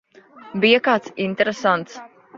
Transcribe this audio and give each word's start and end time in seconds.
Bija 0.63 0.79
kāds 0.87 1.13
interesants? 1.29 2.01